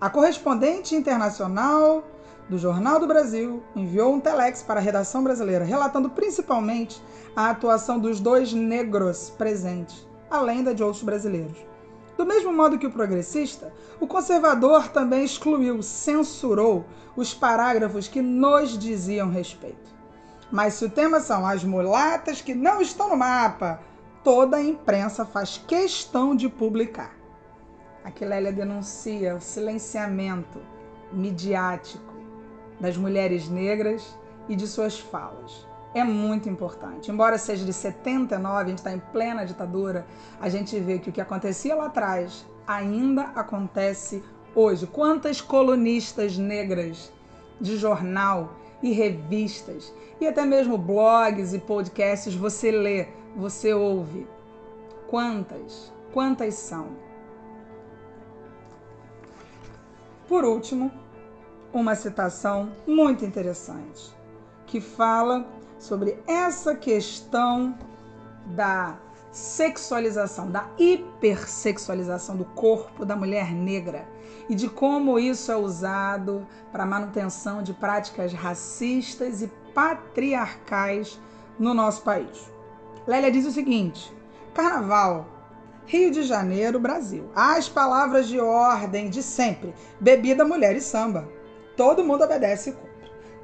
A 0.00 0.08
correspondente 0.08 0.94
internacional 0.94 2.02
do 2.48 2.58
Jornal 2.58 2.98
do 2.98 3.06
Brasil 3.06 3.62
enviou 3.76 4.14
um 4.14 4.20
telex 4.20 4.62
para 4.62 4.80
a 4.80 4.82
redação 4.82 5.22
brasileira, 5.22 5.64
relatando 5.64 6.10
principalmente 6.10 7.02
a 7.36 7.50
atuação 7.50 7.98
dos 7.98 8.20
dois 8.20 8.52
negros 8.52 9.30
presentes, 9.30 10.06
além 10.30 10.62
da 10.62 10.72
de 10.72 10.82
outros 10.82 11.02
brasileiros. 11.02 11.73
Do 12.16 12.24
mesmo 12.24 12.52
modo 12.52 12.78
que 12.78 12.86
o 12.86 12.92
progressista, 12.92 13.72
o 14.00 14.06
conservador 14.06 14.88
também 14.88 15.24
excluiu, 15.24 15.82
censurou 15.82 16.84
os 17.16 17.34
parágrafos 17.34 18.08
que 18.08 18.22
nos 18.22 18.78
diziam 18.78 19.30
respeito. 19.30 19.92
Mas 20.50 20.74
se 20.74 20.84
o 20.84 20.90
tema 20.90 21.20
são 21.20 21.46
as 21.46 21.64
mulatas 21.64 22.40
que 22.40 22.54
não 22.54 22.80
estão 22.80 23.08
no 23.08 23.16
mapa, 23.16 23.80
toda 24.22 24.56
a 24.56 24.62
imprensa 24.62 25.24
faz 25.24 25.58
questão 25.66 26.36
de 26.36 26.48
publicar. 26.48 27.16
Aqui 28.04 28.24
Lélia 28.24 28.52
denuncia 28.52 29.34
o 29.34 29.40
silenciamento 29.40 30.60
midiático 31.12 32.14
das 32.78 32.96
mulheres 32.96 33.48
negras 33.48 34.16
e 34.48 34.54
de 34.54 34.66
suas 34.66 34.98
falas. 34.98 35.66
É 35.94 36.02
muito 36.02 36.48
importante. 36.48 37.10
Embora 37.10 37.38
seja 37.38 37.64
de 37.64 37.72
79, 37.72 38.62
a 38.62 38.68
gente 38.68 38.78
está 38.78 38.92
em 38.92 38.98
plena 38.98 39.46
ditadura, 39.46 40.04
a 40.40 40.48
gente 40.48 40.78
vê 40.80 40.98
que 40.98 41.08
o 41.08 41.12
que 41.12 41.20
acontecia 41.20 41.74
lá 41.76 41.86
atrás 41.86 42.44
ainda 42.66 43.22
acontece 43.36 44.22
hoje. 44.54 44.88
Quantas 44.88 45.40
colunistas 45.40 46.36
negras 46.36 47.12
de 47.60 47.76
jornal 47.76 48.56
e 48.82 48.90
revistas 48.92 49.94
e 50.20 50.26
até 50.26 50.44
mesmo 50.44 50.76
blogs 50.76 51.54
e 51.54 51.58
podcasts 51.60 52.34
você 52.34 52.72
lê, 52.72 53.08
você 53.36 53.72
ouve? 53.72 54.26
Quantas? 55.08 55.92
Quantas 56.12 56.54
são? 56.54 56.88
Por 60.28 60.44
último, 60.44 60.90
uma 61.72 61.94
citação 61.94 62.72
muito 62.86 63.24
interessante 63.24 64.12
que 64.66 64.80
fala 64.80 65.46
sobre 65.78 66.18
essa 66.26 66.74
questão 66.74 67.76
da 68.46 68.98
sexualização, 69.30 70.50
da 70.50 70.68
hipersexualização 70.78 72.36
do 72.36 72.44
corpo 72.44 73.04
da 73.04 73.16
mulher 73.16 73.52
negra 73.52 74.06
e 74.48 74.54
de 74.54 74.68
como 74.68 75.18
isso 75.18 75.50
é 75.50 75.56
usado 75.56 76.46
para 76.70 76.86
manutenção 76.86 77.62
de 77.62 77.72
práticas 77.72 78.32
racistas 78.32 79.42
e 79.42 79.48
patriarcais 79.74 81.20
no 81.58 81.74
nosso 81.74 82.02
país. 82.02 82.50
Lélia 83.06 83.30
diz 83.30 83.44
o 83.44 83.50
seguinte: 83.50 84.14
Carnaval, 84.54 85.26
Rio 85.86 86.10
de 86.10 86.22
Janeiro, 86.22 86.80
Brasil. 86.80 87.28
As 87.34 87.68
palavras 87.68 88.28
de 88.28 88.40
ordem 88.40 89.10
de 89.10 89.22
sempre: 89.22 89.74
bebida, 90.00 90.44
mulher 90.44 90.76
e 90.76 90.80
samba. 90.80 91.28
Todo 91.76 92.04
mundo 92.04 92.24
obedece 92.24 92.70
e. 92.70 92.93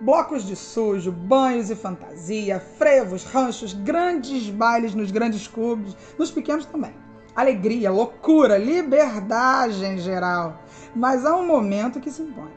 Blocos 0.01 0.45
de 0.45 0.57
sujo, 0.57 1.13
banhos 1.13 1.69
e 1.71 1.77
fantasia, 1.77 2.59
frevos, 2.59 3.25
ranchos, 3.25 3.75
grandes 3.75 4.49
bailes 4.49 4.95
nos 4.95 5.11
grandes 5.11 5.47
clubes, 5.47 5.95
nos 6.19 6.31
pequenos 6.31 6.65
também. 6.65 6.95
Alegria, 7.37 7.91
loucura, 7.91 8.57
liberdade 8.57 9.85
em 9.85 9.99
geral. 9.99 10.63
Mas 10.97 11.27
há 11.27 11.37
um 11.37 11.47
momento 11.47 12.01
que 12.01 12.11
se 12.11 12.23
impõe. 12.23 12.51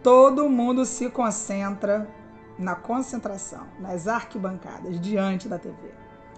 Todo 0.00 0.48
mundo 0.48 0.84
se 0.84 1.10
concentra 1.10 2.08
na 2.56 2.76
concentração, 2.76 3.66
nas 3.80 4.06
arquibancadas, 4.06 5.00
diante 5.00 5.48
da 5.48 5.58
TV. 5.58 5.76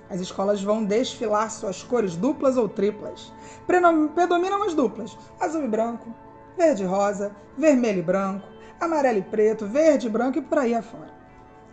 As 0.09 0.21
escolas 0.21 0.63
vão 0.63 0.83
desfilar 0.83 1.51
suas 1.51 1.83
cores 1.83 2.17
duplas 2.17 2.57
ou 2.57 2.69
triplas. 2.69 3.33
Predominam 3.67 4.63
as 4.63 4.73
duplas: 4.73 5.17
azul 5.39 5.65
e 5.65 5.69
branco, 5.69 6.09
verde 6.57 6.85
e 6.85 6.87
rosa, 6.87 7.37
vermelho 7.57 7.99
e 7.99 8.03
branco, 8.03 8.49
amarelo 8.81 9.19
e 9.19 9.23
preto, 9.23 9.67
verde 9.67 10.07
e 10.07 10.11
branco 10.11 10.39
e 10.39 10.43
por 10.43 10.59
aí 10.59 10.75
afora. 10.75 11.17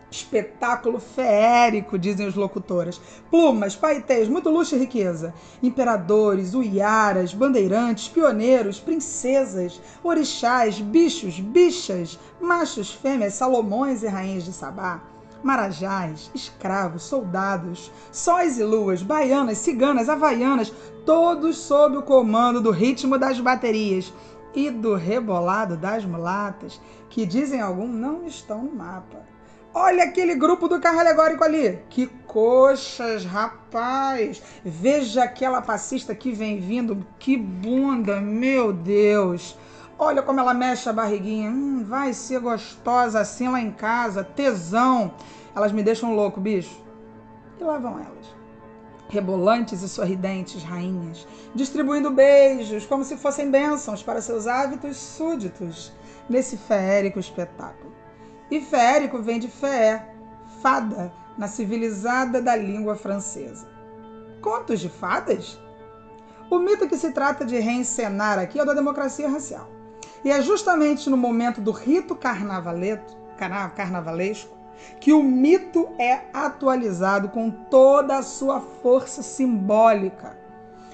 Espetáculo 0.09 0.99
feérico, 0.99 1.97
dizem 1.97 2.27
os 2.27 2.35
locutoras. 2.35 3.01
Plumas, 3.29 3.75
paetês, 3.75 4.29
muito 4.29 4.49
luxo 4.49 4.75
e 4.75 4.79
riqueza. 4.79 5.33
Imperadores, 5.61 6.53
uiaras, 6.53 7.33
bandeirantes, 7.33 8.07
pioneiros, 8.07 8.79
princesas, 8.79 9.81
orixás, 10.03 10.79
bichos, 10.79 11.39
bichas, 11.39 12.19
machos, 12.39 12.93
fêmeas, 12.93 13.33
salomões 13.33 14.03
e 14.03 14.07
rainhas 14.07 14.45
de 14.45 14.53
Sabá 14.53 15.01
marajás, 15.45 16.31
escravos, 16.33 17.03
soldados, 17.03 17.91
sóis 18.11 18.57
e 18.57 18.63
luas, 18.63 19.03
baianas, 19.03 19.59
ciganas, 19.59 20.09
havaianas, 20.09 20.73
todos 21.05 21.57
sob 21.57 21.97
o 21.97 22.01
comando 22.01 22.59
do 22.59 22.71
ritmo 22.71 23.15
das 23.15 23.39
baterias 23.39 24.11
e 24.55 24.71
do 24.71 24.95
rebolado 24.95 25.75
das 25.75 26.05
mulatas, 26.05 26.79
que 27.09 27.25
dizem 27.25 27.61
algum 27.61 27.87
não 27.87 28.25
estão 28.25 28.63
no 28.63 28.73
mapa. 28.73 29.35
Olha 29.73 30.05
aquele 30.05 30.35
grupo 30.35 30.69
do 30.69 30.79
carro 30.79 30.99
alegórico 30.99 31.43
ali. 31.43 31.79
Que 31.89 32.07
coxas, 32.07 33.25
rapaz. 33.25 34.41
Veja 34.63 35.25
aquela 35.25 35.61
passista 35.61 36.15
que 36.15 36.31
vem 36.31 36.61
vindo. 36.61 37.05
Que 37.19 37.35
bunda, 37.35 38.21
meu 38.21 38.71
Deus. 38.71 39.57
Olha 39.99 40.21
como 40.21 40.39
ela 40.39 40.53
mexe 40.53 40.87
a 40.87 40.93
barriguinha. 40.93 41.49
Hum, 41.49 41.83
vai 41.83 42.13
ser 42.13 42.39
gostosa 42.39 43.19
assim 43.19 43.49
lá 43.49 43.59
em 43.59 43.71
casa. 43.71 44.23
Tesão. 44.23 45.13
Elas 45.53 45.73
me 45.73 45.83
deixam 45.83 46.15
louco, 46.15 46.39
bicho. 46.39 46.81
E 47.59 47.63
lá 47.63 47.77
vão 47.77 47.99
elas. 47.99 48.34
Rebolantes 49.07 49.81
e 49.81 49.89
sorridentes 49.89 50.63
rainhas, 50.63 51.27
distribuindo 51.53 52.11
beijos 52.11 52.85
como 52.85 53.03
se 53.03 53.17
fossem 53.17 53.51
bênçãos 53.51 54.01
para 54.01 54.21
seus 54.21 54.47
hábitos 54.47 54.97
súditos 54.97 55.93
nesse 56.29 56.57
feérico 56.57 57.19
espetáculo. 57.19 57.93
E 58.49 58.61
feérico 58.61 59.21
vem 59.21 59.39
de 59.39 59.47
fé, 59.47 60.13
fada, 60.61 61.11
na 61.37 61.47
civilizada 61.47 62.41
da 62.41 62.55
língua 62.55 62.95
francesa. 62.95 63.67
Contos 64.41 64.79
de 64.79 64.89
fadas? 64.89 65.59
O 66.49 66.59
mito 66.59 66.87
que 66.87 66.97
se 66.97 67.11
trata 67.11 67.43
de 67.43 67.59
reencenar 67.59 68.39
aqui 68.39 68.59
é 68.59 68.63
o 68.63 68.65
da 68.65 68.73
democracia 68.73 69.29
racial. 69.29 69.69
E 70.23 70.31
é 70.31 70.41
justamente 70.41 71.09
no 71.09 71.17
momento 71.17 71.61
do 71.61 71.71
rito 71.71 72.15
carnavalesco 72.15 74.55
que 74.99 75.13
o 75.13 75.23
mito 75.23 75.89
é 75.99 76.21
atualizado 76.33 77.29
com 77.29 77.49
toda 77.49 78.17
a 78.17 78.23
sua 78.23 78.59
força 78.59 79.21
simbólica. 79.23 80.37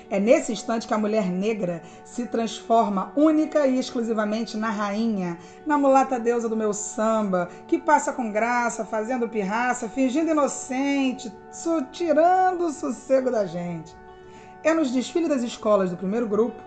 É 0.10 0.20
nesse 0.20 0.52
instante 0.52 0.86
que 0.86 0.94
a 0.94 0.98
mulher 0.98 1.26
negra 1.28 1.82
se 2.04 2.28
transforma 2.28 3.14
única 3.16 3.66
e 3.66 3.80
exclusivamente 3.80 4.58
na 4.58 4.70
rainha, 4.70 5.38
na 5.66 5.78
mulata 5.78 6.20
deusa 6.20 6.50
do 6.50 6.58
meu 6.58 6.74
samba, 6.74 7.48
que 7.66 7.80
passa 7.80 8.12
com 8.12 8.30
graça, 8.30 8.84
fazendo 8.84 9.30
pirraça, 9.30 9.88
fingindo 9.88 10.32
inocente, 10.32 11.32
tirando 11.94 12.66
o 12.66 12.74
sossego 12.74 13.32
da 13.32 13.46
gente. 13.46 13.96
É 14.62 14.74
nos 14.74 14.92
desfiles 14.92 15.30
das 15.30 15.44
escolas 15.44 15.90
do 15.90 15.96
primeiro 15.96 16.28
grupo 16.28 16.62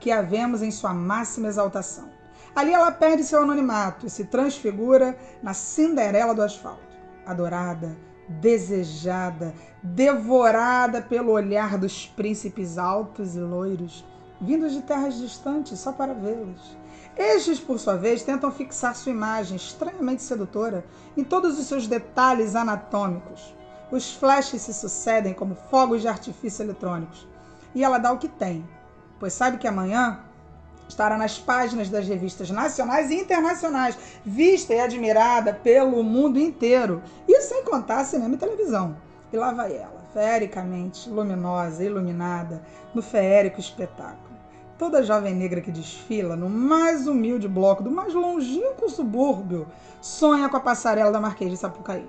que 0.00 0.10
a 0.10 0.20
vemos 0.20 0.60
em 0.60 0.72
sua 0.72 0.92
máxima 0.92 1.46
exaltação. 1.46 2.17
Ali 2.54 2.72
ela 2.72 2.90
perde 2.90 3.24
seu 3.24 3.42
anonimato 3.42 4.06
e 4.06 4.10
se 4.10 4.24
transfigura 4.24 5.16
na 5.42 5.54
Cinderela 5.54 6.34
do 6.34 6.42
asfalto, 6.42 6.96
adorada, 7.24 7.96
desejada, 8.28 9.54
devorada 9.82 11.00
pelo 11.00 11.32
olhar 11.32 11.78
dos 11.78 12.06
príncipes 12.06 12.76
altos 12.76 13.36
e 13.36 13.40
loiros, 13.40 14.04
vindos 14.40 14.72
de 14.72 14.82
terras 14.82 15.18
distantes 15.18 15.78
só 15.78 15.92
para 15.92 16.14
vê-los. 16.14 16.76
Estes, 17.16 17.58
por 17.58 17.80
sua 17.80 17.96
vez, 17.96 18.22
tentam 18.22 18.50
fixar 18.52 18.94
sua 18.94 19.10
imagem 19.10 19.56
estranhamente 19.56 20.22
sedutora 20.22 20.84
em 21.16 21.24
todos 21.24 21.58
os 21.58 21.66
seus 21.66 21.88
detalhes 21.88 22.54
anatômicos. 22.54 23.54
Os 23.90 24.14
flashes 24.14 24.62
se 24.62 24.74
sucedem 24.74 25.34
como 25.34 25.54
fogos 25.54 26.02
de 26.02 26.08
artifício 26.08 26.62
eletrônicos. 26.62 27.26
E 27.74 27.82
ela 27.82 27.98
dá 27.98 28.12
o 28.12 28.18
que 28.18 28.28
tem, 28.28 28.68
pois 29.18 29.32
sabe 29.32 29.58
que 29.58 29.66
amanhã 29.66 30.20
estará 30.88 31.16
nas 31.16 31.38
páginas 31.38 31.88
das 31.88 32.08
revistas 32.08 32.50
nacionais 32.50 33.10
e 33.10 33.14
internacionais, 33.14 33.98
vista 34.24 34.74
e 34.74 34.80
admirada 34.80 35.52
pelo 35.52 36.02
mundo 36.02 36.38
inteiro. 36.38 37.02
Isso 37.28 37.48
sem 37.48 37.62
contar 37.64 38.04
cinema 38.04 38.34
e 38.34 38.38
televisão. 38.38 38.96
E 39.32 39.36
lá 39.36 39.52
vai 39.52 39.76
ela, 39.76 40.02
feericamente 40.12 41.08
luminosa, 41.10 41.84
iluminada, 41.84 42.62
no 42.94 43.02
feérico 43.02 43.60
espetáculo. 43.60 44.28
Toda 44.78 45.02
jovem 45.02 45.34
negra 45.34 45.60
que 45.60 45.72
desfila 45.72 46.36
no 46.36 46.48
mais 46.48 47.06
humilde 47.06 47.48
bloco 47.48 47.82
do 47.82 47.90
mais 47.90 48.14
longínquo 48.14 48.88
subúrbio 48.88 49.66
sonha 50.00 50.48
com 50.48 50.56
a 50.56 50.60
passarela 50.60 51.10
da 51.10 51.20
Marquês 51.20 51.50
de 51.50 51.56
Sapucaí. 51.56 52.08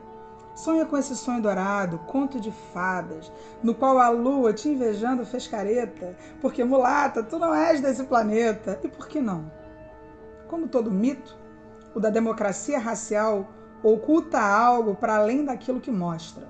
Sonha 0.55 0.85
com 0.85 0.97
esse 0.97 1.15
sonho 1.15 1.41
dourado, 1.41 1.99
conto 1.99 2.39
de 2.39 2.51
fadas, 2.73 3.31
no 3.63 3.73
qual 3.73 3.97
a 3.99 4.09
lua 4.09 4.51
te 4.51 4.67
invejando 4.67 5.25
fez 5.25 5.47
careta, 5.47 6.15
porque 6.41 6.63
mulata, 6.63 7.23
tu 7.23 7.39
não 7.39 7.55
és 7.55 7.79
desse 7.79 8.03
planeta. 8.03 8.79
E 8.83 8.88
por 8.88 9.07
que 9.07 9.21
não? 9.21 9.49
Como 10.49 10.67
todo 10.67 10.91
mito, 10.91 11.38
o 11.95 11.99
da 11.99 12.09
democracia 12.09 12.77
racial 12.77 13.47
oculta 13.81 14.39
algo 14.39 14.95
para 14.95 15.15
além 15.15 15.45
daquilo 15.45 15.79
que 15.79 15.91
mostra. 15.91 16.47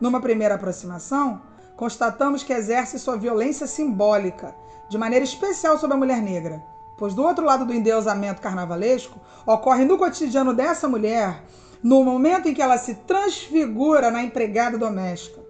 Numa 0.00 0.20
primeira 0.20 0.54
aproximação, 0.54 1.42
constatamos 1.76 2.42
que 2.42 2.52
exerce 2.52 2.98
sua 2.98 3.16
violência 3.16 3.66
simbólica, 3.66 4.54
de 4.88 4.98
maneira 4.98 5.24
especial 5.24 5.78
sobre 5.78 5.94
a 5.94 5.98
mulher 5.98 6.20
negra, 6.20 6.62
pois 6.96 7.14
do 7.14 7.22
outro 7.22 7.44
lado 7.44 7.64
do 7.64 7.74
endeusamento 7.74 8.40
carnavalesco, 8.40 9.20
ocorre 9.46 9.84
no 9.84 9.98
cotidiano 9.98 10.54
dessa 10.54 10.88
mulher 10.88 11.42
no 11.82 12.04
momento 12.04 12.48
em 12.48 12.54
que 12.54 12.62
ela 12.62 12.78
se 12.78 12.94
transfigura 12.94 14.10
na 14.10 14.22
empregada 14.22 14.78
doméstica. 14.78 15.40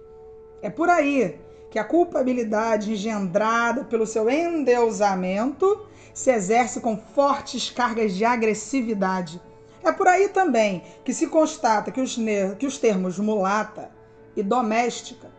É 0.61 0.69
por 0.69 0.89
aí 0.89 1.39
que 1.69 1.77
a 1.77 1.83
culpabilidade 1.83 2.91
engendrada 2.91 3.83
pelo 3.83 4.07
seu 4.07 4.29
endeusamento 4.29 5.87
se 6.13 6.31
exerce 6.31 6.79
com 6.79 6.97
fortes 6.97 7.69
cargas 7.69 8.13
de 8.13 8.23
agressividade. 8.23 9.41
É 9.83 9.91
por 9.91 10.07
aí 10.07 10.29
também 10.29 10.83
que 11.03 11.13
se 11.13 11.27
constata 11.27 11.91
que 11.91 11.99
os, 11.99 12.17
que 12.57 12.65
os 12.65 12.77
termos 12.77 13.19
mulata 13.19 13.91
e 14.35 14.41
doméstica 14.41 15.31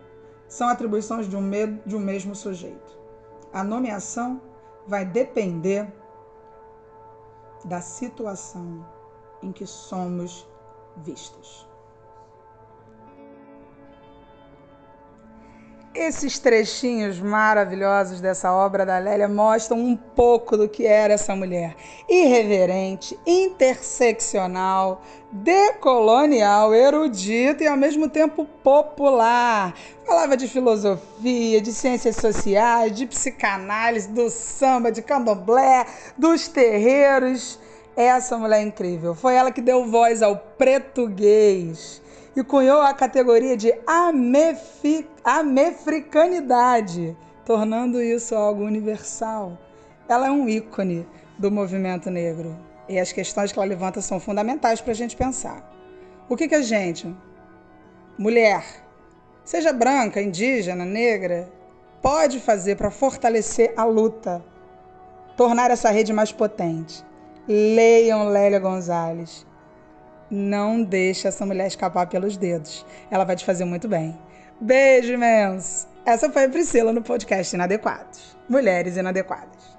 são 0.48 0.68
atribuições 0.68 1.28
de 1.28 1.36
um, 1.36 1.50
de 1.86 1.96
um 1.96 2.00
mesmo 2.00 2.34
sujeito. 2.34 2.98
A 3.52 3.64
nomeação 3.64 4.40
vai 4.86 5.04
depender 5.04 5.86
da 7.64 7.80
situação 7.80 8.86
em 9.42 9.50
que 9.50 9.66
somos 9.66 10.46
vistos. 10.96 11.66
Esses 15.94 16.40
trechinhos 16.40 17.20
maravilhosos 17.20 18.20
dessa 18.20 18.52
obra 18.52 18.84
da 18.84 18.98
Lélia 18.98 19.28
mostram 19.28 19.78
um 19.78 19.94
pouco 19.94 20.56
do 20.56 20.68
que 20.68 20.84
era 20.84 21.14
essa 21.14 21.36
mulher. 21.36 21.76
Irreverente, 22.08 23.16
interseccional, 23.24 25.02
decolonial, 25.30 26.74
erudita 26.74 27.62
e 27.62 27.68
ao 27.68 27.76
mesmo 27.76 28.08
tempo 28.08 28.44
popular. 28.44 29.72
Falava 30.04 30.36
de 30.36 30.48
filosofia, 30.48 31.60
de 31.60 31.72
ciências 31.72 32.16
sociais, 32.16 32.92
de 32.92 33.06
psicanálise, 33.06 34.08
do 34.08 34.28
samba, 34.28 34.90
de 34.90 35.00
candomblé, 35.00 35.86
dos 36.18 36.48
terreiros. 36.48 37.60
Essa 37.96 38.36
mulher 38.36 38.58
é 38.58 38.62
incrível. 38.62 39.14
Foi 39.14 39.34
ela 39.34 39.52
que 39.52 39.60
deu 39.60 39.86
voz 39.86 40.20
ao 40.20 40.36
português 40.36 42.02
e 42.34 42.42
cunhou 42.42 42.82
a 42.82 42.92
categoria 42.92 43.56
de 43.56 43.72
amefi, 43.86 45.08
amefricanidade, 45.22 47.16
tornando 47.44 48.02
isso 48.02 48.34
algo 48.34 48.64
universal. 48.64 49.56
Ela 50.08 50.26
é 50.26 50.30
um 50.30 50.48
ícone 50.48 51.06
do 51.38 51.52
movimento 51.52 52.10
negro 52.10 52.58
e 52.88 52.98
as 52.98 53.12
questões 53.12 53.52
que 53.52 53.58
ela 53.58 53.68
levanta 53.68 54.00
são 54.00 54.18
fundamentais 54.18 54.80
para 54.80 54.90
a 54.90 54.96
gente 54.96 55.16
pensar. 55.16 55.70
O 56.28 56.36
que, 56.36 56.48
que 56.48 56.54
a 56.56 56.62
gente, 56.62 57.14
mulher, 58.18 58.64
seja 59.44 59.72
branca, 59.72 60.20
indígena, 60.20 60.84
negra, 60.84 61.48
pode 62.02 62.40
fazer 62.40 62.76
para 62.76 62.90
fortalecer 62.90 63.72
a 63.76 63.84
luta, 63.84 64.44
tornar 65.36 65.70
essa 65.70 65.90
rede 65.90 66.12
mais 66.12 66.32
potente? 66.32 67.04
Leiam 67.46 68.30
Lélia 68.30 68.58
Gonzalez 68.58 69.46
não 70.30 70.82
deixe 70.82 71.28
essa 71.28 71.44
mulher 71.44 71.66
escapar 71.66 72.06
pelos 72.06 72.38
dedos. 72.38 72.86
Ela 73.10 73.24
vai 73.24 73.36
te 73.36 73.44
fazer 73.44 73.66
muito 73.66 73.86
bem. 73.86 74.18
Beijo 74.58 75.12
imenso! 75.12 75.86
Essa 76.06 76.30
foi 76.30 76.44
a 76.44 76.48
Priscila 76.48 76.92
no 76.92 77.02
podcast 77.02 77.54
Inadequados 77.54 78.36
Mulheres 78.48 78.96
Inadequadas. 78.96 79.73